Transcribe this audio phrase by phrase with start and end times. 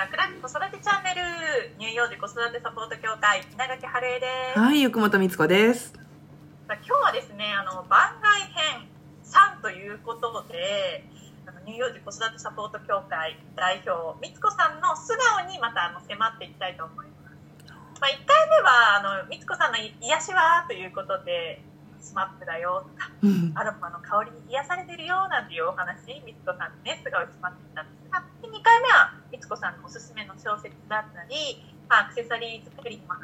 [0.00, 4.26] 桜木子育てチャンネル乳幼児子育てサポート協会稲垣春江で
[4.56, 5.92] す、はい、奥本光子です。
[5.92, 8.88] さあ今日はですねあの番外編
[9.28, 11.04] 3ということで
[11.44, 21.60] あの乳幼児子育てサポート協会代表光子さんの素顔にまたあの迫っていきたいと思います、まあ、1回目はあの光子さんの癒しはということで
[22.00, 23.52] スマップだよとかうん。
[23.54, 28.99] アロマの香りに癒されてるよなんていうお話、みつこさんにね、素顔に迫ってきたんですが、で2回目はみ
[29.40, 33.18] つこさんのおすすめの小説だったり、まあ、アクセサリー作りにもは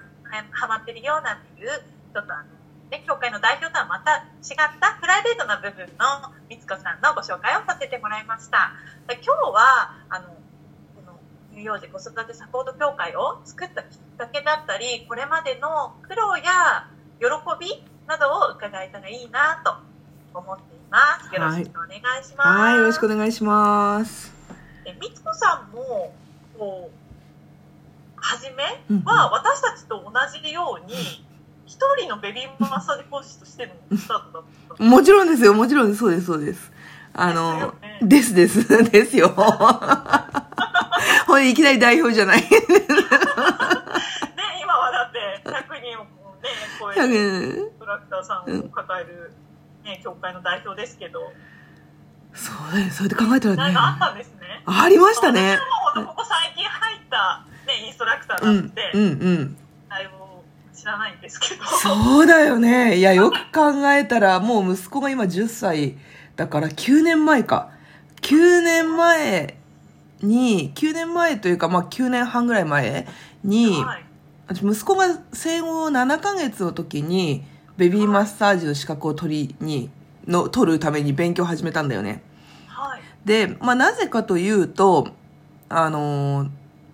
[0.50, 2.44] ハマってるようなんていう、ちょっとあの、
[2.90, 8.72] ね、協会の代表とはまた違ったプライベートな部分のみつこさんのご紹介をさせてもらいました。
[9.08, 11.18] 今日は、あの、この
[11.52, 16.88] 乳幼児子育てサポート協会を作ったきっかけだったり、これまでの苦労や
[17.20, 17.26] 喜
[17.60, 19.74] びなどを伺えたらいいなと
[20.34, 20.98] 思っていま
[21.28, 21.34] す。
[21.34, 22.48] よろしくお願いします。
[22.48, 24.35] はい、よろしくお願いします。
[25.36, 26.12] さんも、
[26.58, 26.96] こう、
[28.16, 28.64] 初め
[29.04, 31.24] は私たちと同じように、
[31.66, 34.42] 一人のベビーマッサージ講師としてのスタートだっ
[34.78, 34.84] た。
[34.84, 35.94] もちろんですよ、もちろん。
[35.94, 36.72] そうです、そうです。
[37.12, 39.28] あの、ですです、です よ。
[41.26, 42.42] ほんでいきなり代表じゃない。
[42.42, 42.46] ね、
[44.62, 46.08] 今はだって100人をね、
[46.78, 49.32] 超えるトラクターさんを抱える、
[49.84, 51.20] ね、協会の代表ですけど、
[52.36, 53.56] そうだよ、そうやって考えたらね。
[53.56, 54.62] なんかあったんですね。
[54.66, 55.58] ありましたね。
[55.94, 59.56] 私もここ最近入った、ね、インストラクターうなんので、、うん、うん。
[59.88, 61.64] 内容を知らないんですけど。
[61.64, 62.98] そうだよね。
[62.98, 65.96] いや、よく考えたら、もう息子が今10歳
[66.36, 67.70] だから9年前か。
[68.20, 69.56] 9年前
[70.20, 73.06] に、9年前というか、まあ9年半ぐらい前
[73.44, 74.04] に、はい。
[74.48, 77.44] 私息子が生後7ヶ月の時に、
[77.76, 79.90] ベビーマッサージの資格を取りに、
[80.26, 82.22] の、取るために勉強を始めたんだよね。
[82.66, 83.00] はい。
[83.24, 85.08] で、まあなぜかというと、
[85.68, 86.50] あのー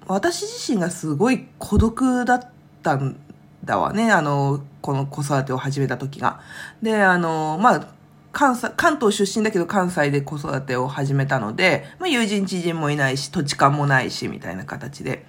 [0.08, 2.50] 私自身がすごい孤独だっ
[2.82, 3.16] たん
[3.64, 6.40] だわね、あのーこの子育てを始めた時が。
[6.82, 7.86] で、あのーまあ、
[8.32, 15.24] 関西、関東出身だけど関西で子育てを始めたので、まあ友人知人もいないし、土地勘もないし、みたいな形で。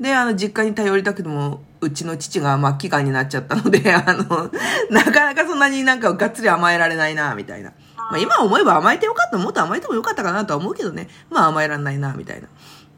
[0.00, 4.50] で、あの、実家に頼りたくても、うちの父が末期がんになっちゃったので、 あの、
[4.90, 7.72] なかなかそんなになんかがっつり甘えられないな、みたいな。
[7.96, 11.08] まあ今思えば甘えてよかった、もっと甘えてもよかったかなとは思うけどね。
[11.30, 12.48] まあ甘えられないな、みたいな。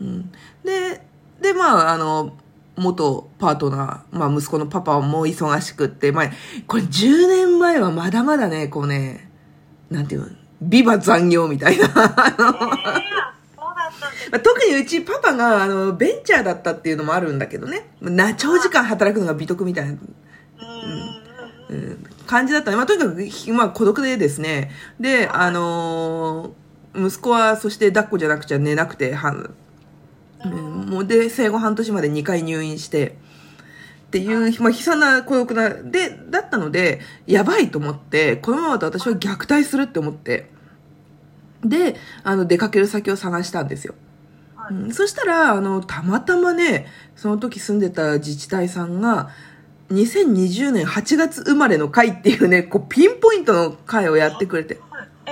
[0.01, 0.33] うん。
[0.65, 1.07] で、
[1.41, 2.37] で、まあ、あの、
[2.77, 6.31] 元パートナー、まあ息子のパパも忙しくって、まあ、
[6.67, 9.31] これ10年前はまだまだね、こうね、
[9.91, 10.29] なんていうの、
[10.61, 11.87] ビバ残業みたいな。
[11.95, 13.34] あのえー、
[14.31, 17.91] まあ特にうちパパがあのベンチャーだったっていうのもあるんだけどね。
[18.01, 19.99] な長時間働くのが美徳みたいな、うーん。
[21.71, 22.77] うん感じだったね。
[22.77, 24.71] まあとにかく、ひまあ孤独でですね。
[24.99, 26.65] で、あのー
[26.97, 29.55] 息子はそして抱っこじゃなくちゃ寝なくて、はん
[30.45, 33.17] うんもうで、生後半年まで2回入院して、
[34.07, 40.51] っていう、まあ、悲惨な孤独な、で、だったので、やばいと思って、このままだと私は虐待するって思って、
[41.65, 43.95] で、あの、出かける先を探したんですよ。
[44.65, 46.87] はいうんそしたら、あの、たまたまね、
[47.17, 49.31] その時住んでた自治体さんが、
[49.91, 54.81] 2020年8月生まれの会っていうね、こう、ピンポイントの会をやってくれて。
[54.91, 55.31] はいえ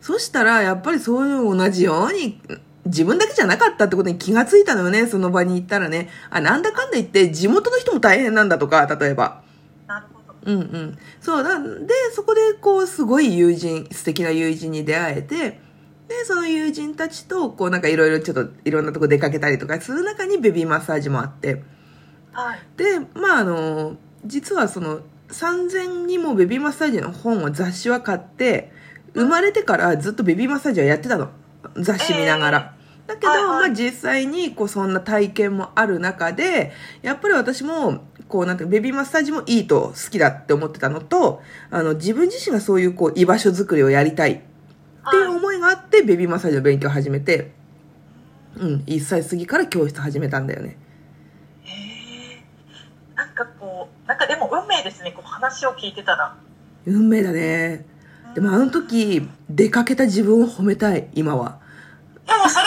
[0.00, 2.40] そしたら、やっぱりそういうの同じように、
[2.84, 6.08] 自分だけじゃなかったってことに気がついたのよね、その場に行ったらね。
[6.30, 9.42] あ、なんだかんだ言って、地元の人も大変なんだとか、例えば。
[9.84, 10.34] ー、なるほど。
[10.44, 10.98] うんうん。
[11.20, 11.58] そうだ。
[11.60, 11.68] で、
[12.12, 15.60] そこで、こう、すごい友人、素敵な友人に出会えて、
[16.08, 21.62] で、その友人たちと、こう、なんかいろいろちょっと、いろんなとこ出かけたりとかする中にベビーマッサージもあって。
[22.32, 22.60] はい。
[22.76, 28.72] で、まあ、あの、実はその、3000にもベビーマッサージの本を雑誌は買って、
[29.14, 31.30] 生まれてからずっとベビーマッサージはやってたの。
[31.76, 32.76] 雑誌見ながら。
[33.06, 36.72] だけど、はいはいまあ実際に、こう、そんな体験もある中で、
[37.02, 44.40] やっぱり私も、こう、なんてベビーマッサージもいいと好きだって思ってたのと、あの、自分自身がそういう、こう、居場所作りをやりたいっ
[45.66, 47.52] ていう思いがあって、ベビーマッサージの勉強を始めて、
[48.56, 50.78] うん、1歳過ぎから教室始めたんだよね。
[51.64, 52.44] へえ
[53.14, 56.36] なんかこう、なんかでも運命ですね、こう話を聞いてたら。
[56.86, 57.84] 運命だね。
[58.34, 61.58] でもあの時、出かけた自分を褒めたい、今は。
[62.26, 62.66] でもそれ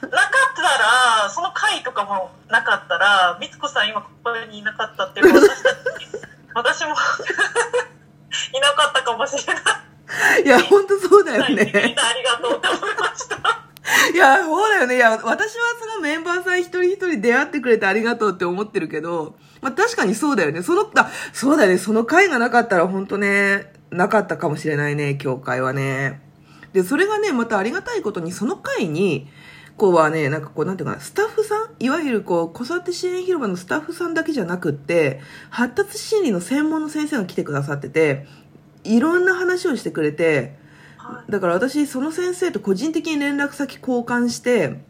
[0.00, 5.76] がなかったら、その会とかもなかったら、みつこさん今ここにいなかったって私たち、
[6.54, 6.94] 私も
[8.52, 9.64] いなかったかもしれない。
[10.44, 11.72] いや、ほんとそうだよみんなね。
[11.96, 13.36] ありがとうって思いました。
[14.12, 14.93] いや、そうだよね。
[14.93, 20.62] いや、私はそのメンバーさん一人一人出会ってくれてありがとうって思ってるけど、まあ確かにそうだよね。
[20.62, 21.78] その、あ、そうだよね。
[21.78, 26.20] その会がなかったら本当ね、なかったかもしれないね、教会はね。
[26.72, 29.28] で、それがね、またありがたいことに、その会に、
[29.76, 38.26] こうはね、なんかこう、なんていうかな、スタッフさんいわゆるこう子育て支援広場のスタッフさんだけじゃなくって発達心理の専門の先生が来てくださってて
[38.84, 40.56] いろんな話をしてくれて
[40.96, 44.80] はいだから私その先生と個人的に連絡先交換して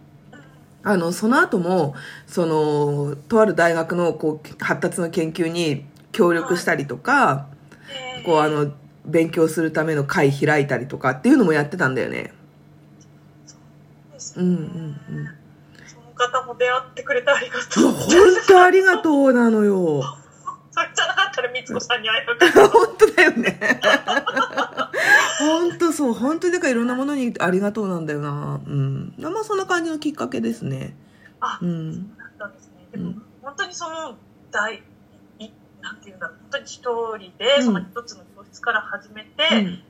[0.85, 1.95] あのその後も
[2.27, 7.49] そのとある大学のこう発達の研究に協力したりとか、
[8.17, 8.73] えーこうあの
[9.05, 12.33] 勉強するための会開いたりとかっていうのもやってたんだよね。
[14.13, 15.29] ですねうんうんうん。
[15.87, 17.85] その方も出会ってくれてありがいとう。
[17.85, 18.09] や本
[18.49, 20.03] 当ありがとうなのよ。
[20.73, 22.69] それじゃなかったら、みつこさんに会えなかった。
[22.73, 23.61] 本当だよね。
[25.45, 26.13] 本当そう。
[26.13, 28.61] 本当にだからいろんなものにありがとうなんだよな。
[28.67, 29.15] うん。
[29.19, 30.97] まあそんな感じのきっかけですね。
[31.41, 32.17] あうん。
[32.17, 32.89] だったんですね。
[32.93, 34.17] でも、うん本当にその
[34.51, 34.83] 大、
[35.39, 35.53] い
[35.83, 39.83] なんていうんだろう、本当に一人で、うんその一つの教室から始めて、うん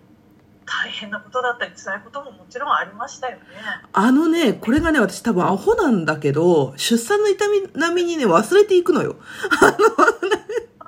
[0.66, 3.42] 大変なことだったり、辛いことももちろんありましたよね。
[3.92, 9.16] あのね、これがね、私多分アホなんだけど、出産の痛み並みにね、忘れていくのよ。
[9.50, 9.66] あ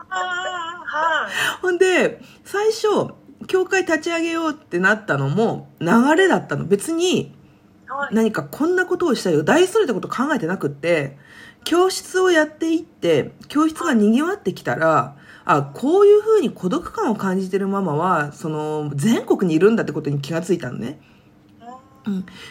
[0.09, 0.13] あ、
[0.87, 1.33] はい。
[1.61, 3.13] ほんで、最初、
[3.47, 6.65] 教会立ち上げようってなったのも流れだったの。
[6.65, 7.37] 別に
[7.89, 8.15] はい。
[8.15, 9.43] 何かこんなことをしたよ。
[9.43, 11.17] 大それたこと考えてなくって、
[11.65, 21.01] 教室をやっていって、教室が賑わってきたら、あ、こういう風に孤独感を感じてるママは、その、全国にいるんだってことに気がついたのね。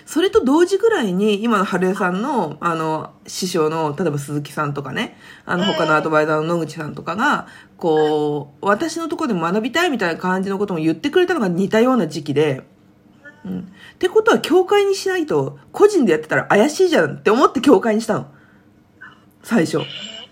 [0.06, 7.48] それと同時ぐらいに、今の春江さんの、あの、師匠の、例えば鈴木さんとかね、あの、ええ他のアドバイザーの野口さんとかが、
[7.78, 12.63] こう、私のところで学びたいみたいな感じのことも言ってくれたのが似たような時期で、
[13.46, 13.60] うん。
[13.60, 18.28] ってことは、教会にしないと、個人でやってたら怪しいじゃんって思って教会にしたの。
[19.44, 19.80] 最初。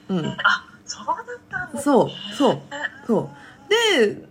[0.10, 0.26] うん。
[0.26, 1.16] あ、そうだっ
[1.50, 1.82] たんですね。
[1.84, 2.62] そう、そう。
[3.08, 3.30] そ
[3.68, 4.00] う。
[4.00, 4.28] で、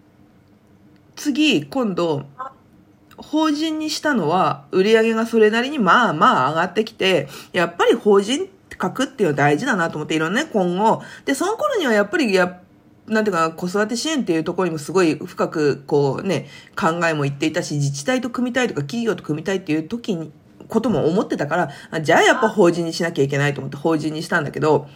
[1.17, 2.27] 次、今度、
[3.23, 11.03] 法人にしたのは、売り上げがそれなりにまあまあ上がってきて、やっぱり法人格っていうのは大事だなと思っていろんなね、今後。
[11.25, 12.61] で、その頃にはやっぱりや、
[13.07, 20.33] なんていうか、子育て支援っていうところにもすごい深く、こうね、考えも言っていたし、自治体と組みたいとか企業と組みたいっていう時に、
[20.69, 24.89] ことも思ってたから、あじゃあやっぱ法人にしなきゃいけないと思って法人にしたんだけど、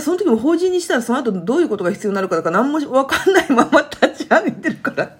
[0.00, 5.18] その時も法人にしたらその後どういうことが必要になるかとか何もわかんないまま立ち上げてるから。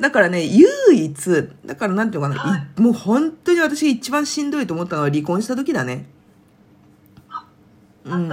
[0.00, 0.02] ん。
[0.02, 6.06] だからね、唯一、だからなんていうのかな、はいもう本当に私が一番しんどいと思ったのは離婚した時だね。
[8.04, 8.28] うん。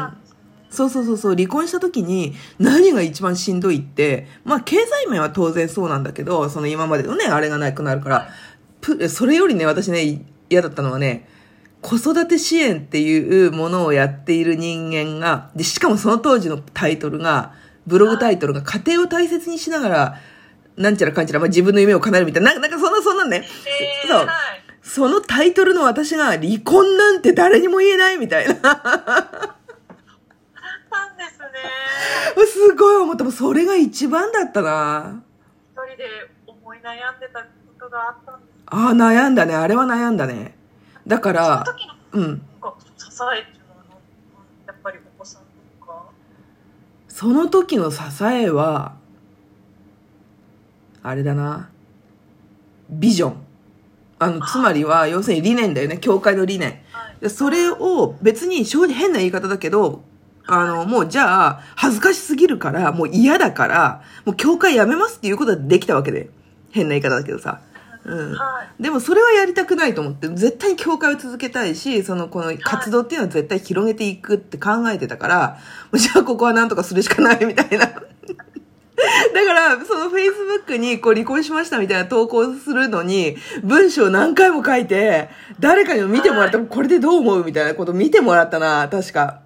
[0.70, 8.30] そうそうそうそう、離婚した時に何が一番しんどいって、まあ経済面は当然そうなんだけど、その今までのね、あれがなくなるから、
[8.82, 11.28] ぷそれよりね、私ね、嫌だったのはね、
[11.82, 17.54] 子育て支援っていうものをやっている人間が、で、しかもその当時のタイトルが、
[17.86, 20.18] ブログタイトルが家庭を大切にしながら、
[20.78, 23.44] なんちゃらかんちゃら、まあ、自分の夢を叶えるみたいな、なんかなんかそんな、そんなんね。
[24.06, 24.64] えー、そうはい。
[24.82, 28.54] そのタイトルの私が離婚なんて誰にも言えないみたいな。
[28.56, 28.70] すね。
[32.46, 33.24] すごい思った。
[33.24, 35.24] もうそれが一番だったな。
[35.74, 37.48] 一人で思い悩んでたこ
[37.80, 38.54] とがあったんです。
[38.68, 39.56] ああ、悩んだね。
[39.56, 40.56] あれは悩んだね。
[41.06, 41.64] だから、
[42.12, 42.42] うん。
[42.98, 43.86] 支えっていうのは
[44.68, 45.42] やっぱりお子さん
[45.80, 46.06] とか？
[47.08, 48.97] その時の支えは、
[51.08, 51.70] あれだな。
[52.90, 53.38] ビジョン。
[54.20, 56.00] あの、つまりは、要するに理念だよね。
[56.00, 56.82] 教会の理念。
[57.30, 60.04] それを別に正直変な言い方だけど、
[60.48, 66.30] あの、もうじゃあ、恥ずかしすぎるから、もう嫌だから、もう教会やめますっていうことはできたわけで。
[66.72, 67.62] 変な言い方だけどさ。
[68.04, 68.34] うん。
[68.34, 68.84] はい。
[68.84, 75.60] でもそれはやりたくないと思って、絶対に教会を続けたいし、そのこの活動っていうのは絶対広げていくって考えてたから、
[75.94, 77.88] じゃあここはなんとかするしかないみたいな。
[79.34, 89.42] だから、その Facebook にこう離婚しましたみたいな投稿するのに、文章何回も書いて、誰かにも見てもらった、これでどう思うみたいなこと見てもらったな、確か。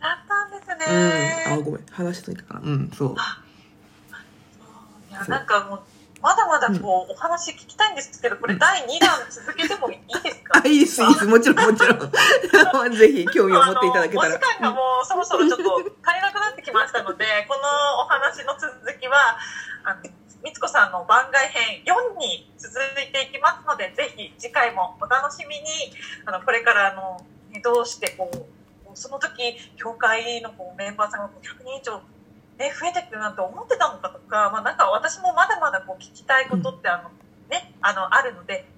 [0.00, 1.10] あったんですうん。
[1.10, 1.44] ね。
[1.46, 1.80] あ、ごめん。
[1.90, 2.60] 話しといたかな。
[2.64, 3.14] うん、そう。
[5.10, 5.80] いやなんかもう
[6.22, 10.60] まだまだこう、お話聞きたいんですけどこれ第2弾続けてもいいですか？
[10.64, 11.26] あ、いいです、いいです。
[11.26, 11.98] もちろん、もちろん。
[12.96, 14.28] ぜひ、興味を持っていただけたら。
[14.28, 19.38] お時間がもうそろそろちょっと足りなくなってきましたのでこのお話の続きは
[19.84, 20.00] あの
[20.42, 25.64] みつこさんの番外編4に続いていきますのでぜひ次回もお楽しみに
[26.26, 28.46] あのこれからあのねどうしてこう
[28.94, 32.00] その時教会のこうメンバーさんがこう100人以上、
[32.60, 37.08] ね、増えてくるなんて思ってたのかとか、まあ、なんか私もまだまだこう聞きたいことってあの、
[37.48, 38.68] ね、あのあるので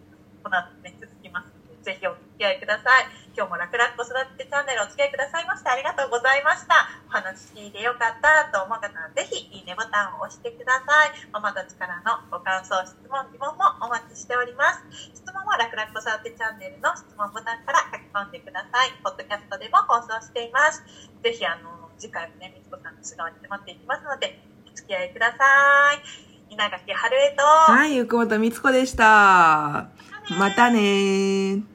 [0.45, 3.11] この後ね続きますのでぜひお付き合いください。
[3.35, 6.95] 今日も楽々子育てチャンネルお付き合いくださいましてありがとうございました。
[7.09, 11.19] お話聞いてよかったと思う方はぜひいいねボタンを押してください。
[11.35, 15.11] ママたちからのご感想、質問、疑問もお待ちしております。
[15.11, 18.95] 質問は楽々子育てチャンネルの質問ボタンから書き込んでください。
[19.03, 20.85] ポッドキャストでも放送しています。
[21.25, 21.72] ぜひあの、
[22.03, 24.37] 次回もね、みつこさんの素顔に迫っていきますので、
[24.69, 25.95] お付き合いくださ
[26.51, 26.53] い。
[26.53, 29.87] 稲垣春江と、はい、ゆくもとみつこでした。
[30.37, 31.72] またねー。